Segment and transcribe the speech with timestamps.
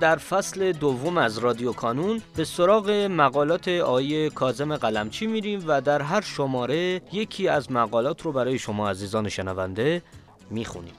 [0.00, 6.02] در فصل دوم از رادیو کانون به سراغ مقالات آیه کازم قلمچی میریم و در
[6.02, 10.02] هر شماره یکی از مقالات رو برای شما عزیزان شنونده
[10.50, 10.94] می‌خونیم.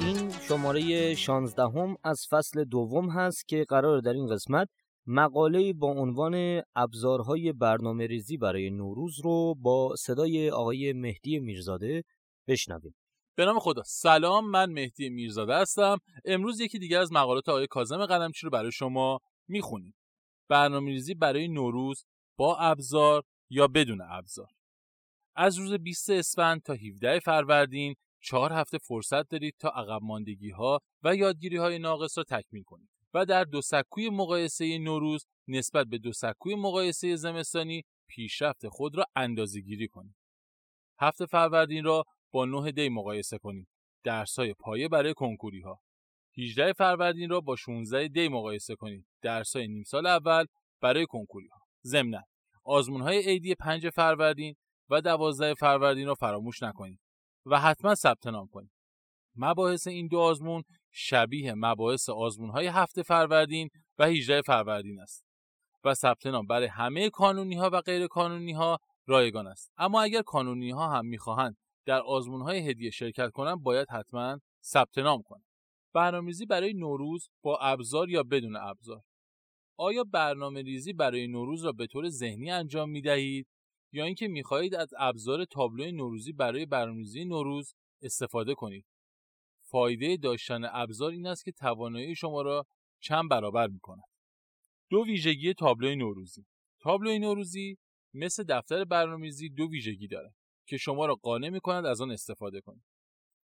[0.00, 4.68] این شماره 16 هم از فصل دوم هست که قرار در این قسمت
[5.06, 12.04] مقاله با عنوان ابزارهای برنامه ریزی برای نوروز رو با صدای آقای مهدی میرزاده
[12.48, 12.94] بشنویم.
[13.34, 13.82] به نام خدا.
[13.82, 15.98] سلام من مهدی میرزاده هستم.
[16.24, 19.94] امروز یکی دیگه از مقالات آقای کاظم قلمچی رو برای شما می‌خونیم.
[20.48, 22.04] برنامه‌ریزی برای نوروز
[22.36, 24.48] با ابزار یا بدون ابزار.
[25.36, 30.80] از روز 20 اسفند تا 17 فروردین چهار هفته فرصت دارید تا عقب ماندگی ها
[31.02, 35.98] و یادگیری های ناقص را تکمیل کنید و در دو سکوی مقایسه نوروز نسبت به
[35.98, 40.14] دو سکوی مقایسه زمستانی پیشرفت خود را اندازه گیری کنید.
[41.00, 43.68] هفته فروردین را با 9 دی مقایسه کنید.
[44.04, 45.80] درس های پایه برای کنکوری ها.
[46.38, 49.06] 18 فروردین را با 16 دی مقایسه کنید.
[49.22, 50.44] درس های نیم سال اول
[50.80, 51.58] برای کنکوری ها.
[51.84, 52.22] ضمن
[52.64, 54.54] آزمون های عیدی 5 فروردین
[54.90, 57.00] و 12 فروردین را فراموش نکنید
[57.46, 58.70] و حتما ثبت نام کنید.
[59.36, 63.68] مباحث این دو آزمون شبیه مباحث آزمون های هفته فروردین
[63.98, 65.24] و 18 فروردین است
[65.84, 70.22] و ثبت نام برای همه کانونی ها و غیر کانونی ها رایگان است اما اگر
[70.22, 71.56] کانونی ها هم می‌خواهند
[71.86, 75.44] در آزمون های هدیه شرکت کنند باید حتما ثبت نام کنند
[75.94, 79.02] برنامه‌ریزی برای نوروز با ابزار یا بدون ابزار؟
[79.76, 83.46] آیا برنامه ریزی برای نوروز را به طور ذهنی انجام می دهید
[83.92, 88.84] یا اینکه می خواهید از ابزار تابلو نوروزی برای برنامه‌ریزی نوروز استفاده کنید؟
[89.62, 92.66] فایده داشتن ابزار این است که توانایی شما را
[93.02, 94.04] چند برابر می کند.
[94.90, 96.46] دو ویژگی تابلوی نوروزی.
[96.80, 97.78] تابلوی نوروزی
[98.14, 100.34] مثل دفتر برنامه‌ریزی دو ویژگی دارد.
[100.70, 102.84] که شما را قانع می کند از آن استفاده کنید.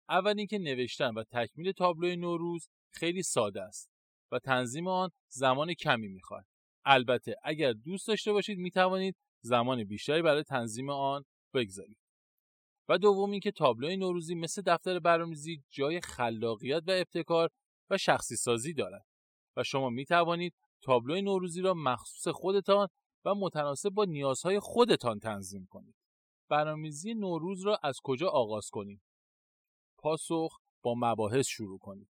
[0.09, 3.91] اول اینکه نوشتن و تکمیل تابلوی نوروز خیلی ساده است
[4.31, 6.45] و تنظیم آن زمان کمی می‌خواهد.
[6.85, 11.23] البته اگر دوست داشته باشید می توانید زمان بیشتری برای تنظیم آن
[11.53, 11.97] بگذارید.
[12.89, 17.49] و دوم اینکه تابلوی نوروزی مثل دفتر برنامه‌ریزی جای خلاقیت و ابتکار
[17.89, 19.05] و شخصی سازی دارد
[19.57, 22.87] و شما می توانید تابلوی نوروزی را مخصوص خودتان
[23.25, 26.00] و متناسب با نیازهای خودتان تنظیم کنید.
[26.51, 29.01] برنامه‌ریزی نوروز را از کجا آغاز کنید؟
[29.97, 32.09] پاسخ با مباحث شروع کنید.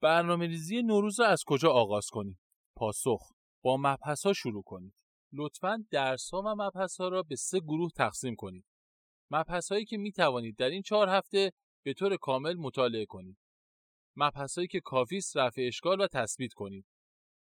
[0.00, 2.38] برنامه‌ریزی نوروز را از کجا آغاز کنید؟
[2.76, 3.32] پاسخ
[3.62, 4.94] با مبحث ها شروع کنید.
[5.32, 8.64] لطفاً درس ها و مبحث ها را به سه گروه تقسیم کنید.
[9.30, 11.52] مبحث هایی که می توانید در این چهار هفته
[11.84, 13.38] به طور کامل مطالعه کنید.
[14.16, 16.86] مبحث هایی که کافی است رفع اشکال و تثبیت کنید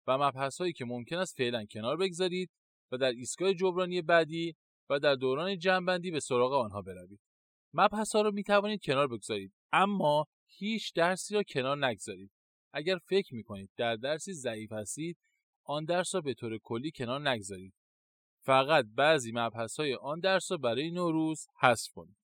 [0.06, 2.50] و مبحث هایی که ممکن است فعلا کنار بگذارید
[2.92, 4.56] و در ایستگاه جبرانی بعدی
[4.90, 7.20] و در دوران جمعبندی به سراغ آنها بروید.
[7.74, 12.30] مبحث ها را می توانید کنار بگذارید اما هیچ درسی را کنار نگذارید.
[12.72, 15.18] اگر فکر می کنید در درسی ضعیف هستید
[15.64, 17.74] آن درس را به طور کلی کنار نگذارید.
[18.44, 22.16] فقط بعضی مبحث های آن درس را برای نوروز حذف کنید.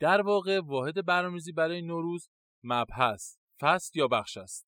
[0.00, 2.28] در واقع واحد برنامه‌ریزی برای نوروز
[2.64, 4.66] مبحث، فصل یا بخش است.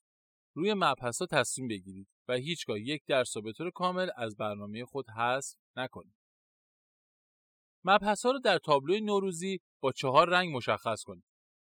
[0.55, 4.84] روی مبحث ها تصمیم بگیرید و هیچگاه یک درس را به طور کامل از برنامه
[4.84, 6.18] خود حذف نکنید.
[7.84, 11.25] مبحث ها را در تابلوی نوروزی با چهار رنگ مشخص کنید.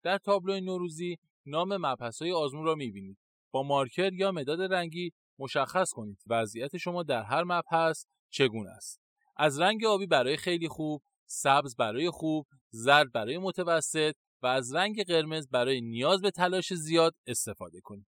[0.04, 3.18] در تابلوی نوروزی نام مبحث های آزمون را می‌بینید.
[3.52, 9.02] با مارکر یا مداد رنگی مشخص کنید وضعیت شما در هر مبحث چگونه است.
[9.38, 15.04] از رنگ آبی برای خیلی خوب، سبز برای خوب، زرد برای متوسط و از رنگ
[15.04, 18.08] قرمز برای نیاز به تلاش زیاد استفاده کنید.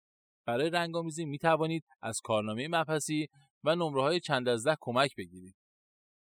[0.46, 3.28] برای رنگامیزی می توانید از کارنامه مبحثی
[3.64, 5.56] و نمره های چند از ده کمک بگیرید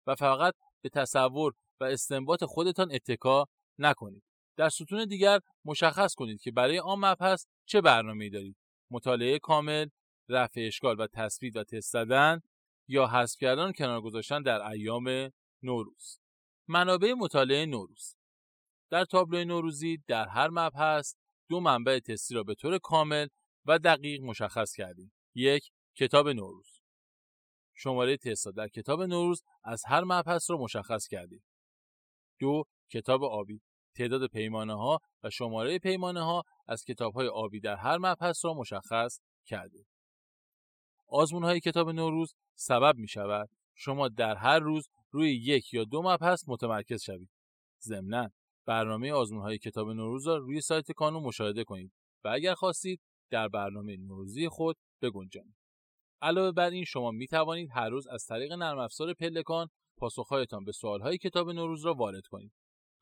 [0.08, 3.46] و فقط به تصور و استنباط خودتان اتکا
[3.80, 4.24] نکنید.
[4.58, 8.58] در ستون دیگر مشخص کنید که برای آن مبحث چه برنامه‌ای دارید.
[8.92, 9.88] مطالعه کامل،
[10.30, 12.42] رفع اشکال و تثبیت و تست زدن
[12.88, 15.31] یا حذف کردن کنار گذاشتن در ایام
[15.64, 16.20] نوروز.
[16.68, 18.16] منابع مطالعه نوروز
[18.92, 21.16] در تابلو نوروزی در هر مبحث
[21.50, 23.28] دو منبع تستی را به طور کامل
[23.66, 25.14] و دقیق مشخص کردیم.
[25.36, 26.81] یک کتاب نوروز
[27.75, 31.44] شماره تستا در کتاب نوروز از هر مبحث رو مشخص کردید.
[32.40, 33.62] دو کتاب آبی
[33.96, 38.54] تعداد پیمانه ها و شماره پیمانه ها از کتاب های آبی در هر مبحث را
[38.54, 39.86] مشخص کرده.
[41.08, 46.02] آزمون های کتاب نوروز سبب می شود شما در هر روز روی یک یا دو
[46.02, 47.30] مبحث متمرکز شوید.
[47.82, 48.30] ضمناً
[48.66, 51.92] برنامه آزمون های کتاب نوروز را روی سایت کانون مشاهده کنید
[52.24, 55.56] و اگر خواستید در برنامه نوروزی خود بگنجانید.
[56.22, 59.70] علاوه بر این شما می توانید هر روز از طریق نرم افزار پلکان
[60.04, 62.54] پاسخهایتان به سوالهای کتاب نوروز را وارد کنید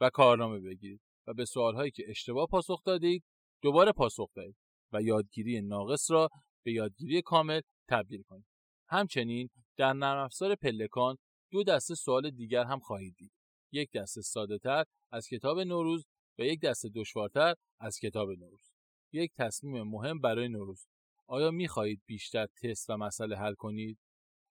[0.01, 3.24] و کارنامه بگیرید و به سوالهایی که اشتباه پاسخ دادید
[3.62, 4.56] دوباره پاسخ دهید
[4.94, 6.30] و یادگیری ناقص را
[6.63, 8.45] به یادگیری کامل تبدیل کنید.
[8.88, 11.18] همچنین در نرم افزار پلکان
[11.51, 13.31] دو دسته سوال دیگر هم خواهید دید.
[13.71, 16.06] یک دسته ساده تر از کتاب نوروز
[16.39, 18.71] و یک دسته دشوارتر از کتاب نوروز.
[19.13, 20.88] یک تصمیم مهم برای نوروز.
[21.27, 24.00] آیا می خواهید بیشتر تست و مسئله حل کنید؟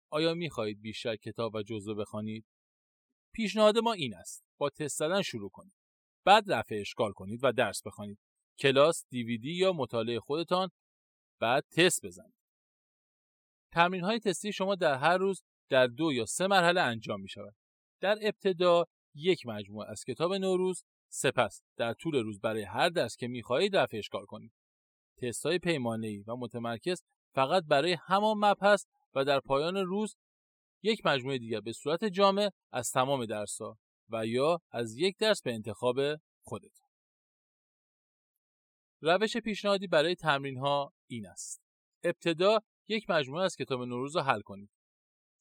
[0.09, 2.45] آیا می خواهید بیشتر کتاب و جزوه بخوانید؟
[3.33, 4.43] پیشنهاد ما این است.
[4.57, 5.73] با تست زدن شروع کنید.
[6.25, 8.19] بعد رفع اشکال کنید و درس بخوانید.
[8.59, 10.69] کلاس، دیویدی یا مطالعه خودتان
[11.39, 12.39] بعد تست بزنید.
[13.71, 17.55] تمرین های تستی شما در هر روز در دو یا سه مرحله انجام می شود.
[18.01, 18.85] در ابتدا
[19.15, 23.75] یک مجموعه از کتاب نوروز سپس در طول روز برای هر درس که می خواهید
[23.75, 24.51] رفع اشکال کنید.
[25.17, 27.03] تست های پیمانه و متمرکز
[27.33, 28.85] فقط برای همان مبحث
[29.15, 30.17] و در پایان روز
[30.83, 33.77] یک مجموعه دیگر به صورت جامع از تمام درسها
[34.09, 35.99] و یا از یک درس به انتخاب
[36.41, 36.79] خودت.
[39.01, 41.61] روش پیشنهادی برای تمرین ها این است.
[42.03, 44.69] ابتدا یک مجموعه از کتاب نوروز را حل کنید.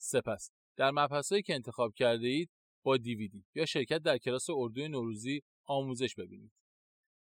[0.00, 2.50] سپس در مبحثهایی که انتخاب کرده اید
[2.84, 6.52] با دیویدی یا شرکت در کلاس اردوی نوروزی آموزش ببینید.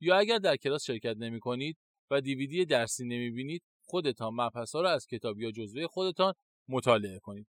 [0.01, 1.79] یا اگر در کلاس شرکت نمی کنید
[2.11, 3.63] و دیویدی درسی نمی بینید
[3.93, 6.35] خودتان مبحث را از کتاب یا جزوه خودتان
[6.69, 7.47] مطالعه کنید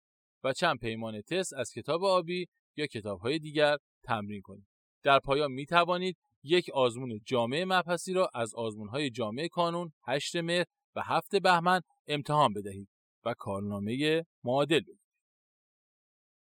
[0.44, 4.66] و چند پیمان تست از کتاب آبی یا کتاب های دیگر تمرین کنید.
[5.02, 10.36] در پایان می توانید یک آزمون جامعه مبحثی را از آزمون های جامعه کانون 8
[10.36, 10.64] مهر
[10.96, 12.88] و 7 بهمن امتحان بدهید
[13.24, 15.00] و کارنامه معادل بگیرید.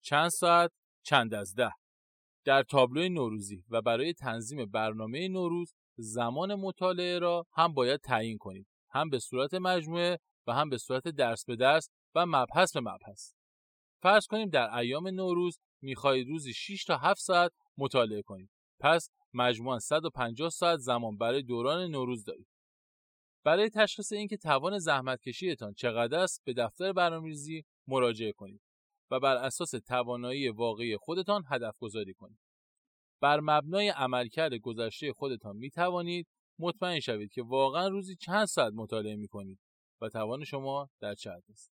[0.02, 0.70] چند ساعت
[1.02, 1.72] چند از ده
[2.44, 8.66] در تابلو نوروزی و برای تنظیم برنامه نوروز زمان مطالعه را هم باید تعیین کنید
[8.90, 13.32] هم به صورت مجموعه و هم به صورت درس به درس و مبحث به مبحث.
[14.02, 18.50] فرض کنیم در ایام نوروز می‌خواهید روزی 6 تا 7 ساعت مطالعه کنید.
[18.80, 22.48] پس مجموعا 150 ساعت زمان برای دوران نوروز دارید.
[23.44, 28.60] برای تشخیص اینکه توان زحمت کشیتان چقدر است به دفتر برنامه‌ریزی مراجعه کنید
[29.10, 32.38] و بر اساس توانایی واقعی خودتان هدف گذاری کنید.
[33.20, 36.26] بر مبنای عملکرد گذشته خودتان می توانید
[36.58, 39.58] مطمئن شوید که واقعا روزی چند ساعت مطالعه می کنید
[40.00, 41.70] و توان شما در چه است.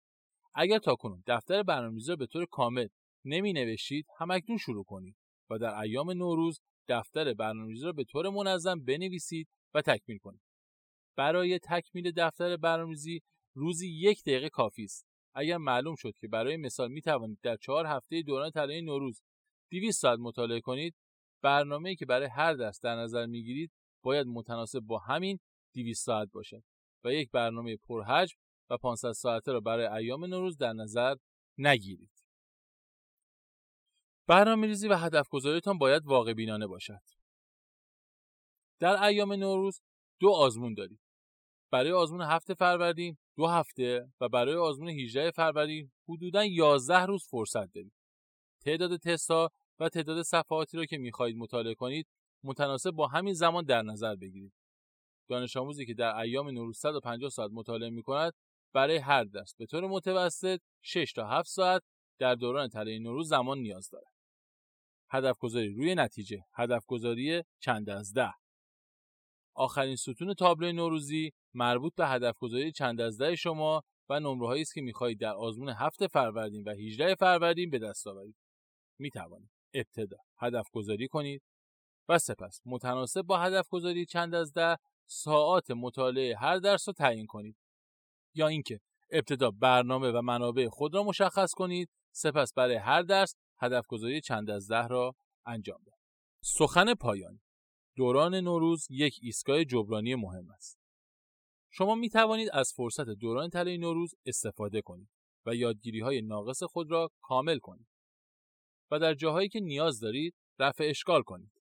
[0.56, 2.88] اگر تاکنون دفتر برنامه‌ریزی را به طور کامل
[3.26, 5.16] نمی نوشتید همکنون شروع کنید
[5.50, 10.42] و در ایام نوروز دفتر برنامه‌ریزی را به طور منظم بنویسید و تکمیل کنید.
[11.18, 13.22] برای تکمیل دفتر برنامه‌ریزی
[13.56, 15.08] روزی یک دقیقه کافی است.
[15.36, 19.22] اگر معلوم شد که برای مثال می توانید در چهار هفته دوران طلایی نوروز
[19.72, 20.96] 200 ساعت مطالعه کنید
[21.42, 23.72] برنامه‌ای که برای هر درس در نظر می‌گیرید
[24.02, 25.40] باید متناسب با همین
[25.74, 26.64] 200 ساعت باشد
[27.04, 28.36] و یک برنامه پرحجم
[28.70, 31.16] و 500 ساعته را برای ایام نوروز در نظر
[31.58, 32.12] نگیرید.
[34.28, 37.02] برنامه ریزی و هدف گذاریتان باید واقع بینانه باشد.
[38.80, 39.82] در ایام نوروز
[40.20, 41.00] دو آزمون دارید.
[41.72, 47.74] برای آزمون هفته فروردین دو هفته و برای آزمون 18 فروردین حدوداً 11 روز فرصت
[47.74, 47.94] دارید.
[48.66, 52.08] تعداد تست‌ها و تعداد صفحاتی را که می‌خواهید مطالعه کنید
[52.44, 54.54] متناسب با همین زمان در نظر بگیرید.
[55.30, 58.34] دانش آموزی که در ایام نوروز 150 ساعت مطالعه می کند
[58.74, 61.82] برای هر درس به طور متوسط 6 تا 7 ساعت
[62.20, 64.14] در دوران طلای نوروز زمان نیاز دارد.
[65.10, 68.34] هدف گذاری روی نتیجه هدف گذاری چند از ده
[69.56, 74.74] آخرین ستون تابلو نوروزی مربوط به هدف گذاری چند از ده شما و نمره است
[74.74, 78.36] که می‌خواهید در آزمون هفته فروردین و 18 فروردین به دست آورید.
[79.00, 81.42] می توانید ابتدا هدف گذاری کنید
[82.12, 87.26] و سپس متناسب با هدف گذاری چند از ده ساعات مطالعه هر درس را تعیین
[87.26, 87.58] کنید
[88.36, 88.80] یا اینکه
[89.12, 94.50] ابتدا برنامه و منابع خود را مشخص کنید سپس برای هر درس هدف گذاری چند
[94.50, 95.16] از ده را
[95.46, 96.00] انجام دهید.
[96.44, 97.42] سخن پایانی
[97.96, 100.80] دوران نوروز یک ایستگاه جبرانی مهم است.
[101.70, 105.10] شما می توانید از فرصت دوران طلای نوروز استفاده کنید
[105.46, 107.88] و یادگیری های ناقص خود را کامل کنید
[108.92, 111.61] و در جاهایی که نیاز دارید رفع اشکال کنید.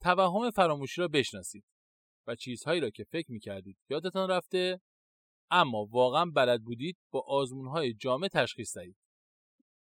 [0.00, 1.64] توهم فراموشی را بشناسید
[2.26, 4.80] و چیزهایی را که فکر می کردید یادتان رفته؟
[5.50, 8.96] اما واقعا بلد بودید با آزمونهای جامع تشخیص دهید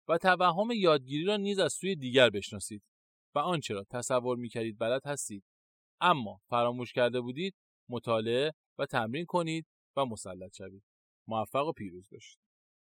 [0.08, 2.82] و توهم یادگیری را نیز از سوی دیگر بشناسید
[3.34, 5.44] و آنچه را تصور می‌کردید بلد هستید.
[6.00, 7.54] اما فراموش کرده بودید
[7.88, 10.82] مطالعه و تمرین کنید و مسلط شوید.
[11.28, 12.38] موفق و پیروز باشید.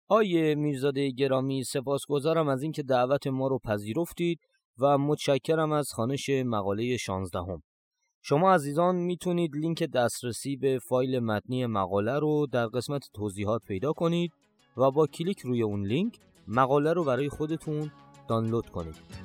[0.10, 4.40] آیه میرزاده گرامی سپاسگزارم از اینکه دعوت ما رو پذیرفتید.
[4.80, 7.62] و متشکرم از خوانش مقاله 16 هم.
[8.22, 14.32] شما عزیزان می‌تونید لینک دسترسی به فایل متنی مقاله رو در قسمت توضیحات پیدا کنید
[14.78, 17.92] و با کلیک روی اون لینک مقاله رو برای خودتون
[18.30, 19.25] دانلود کنید.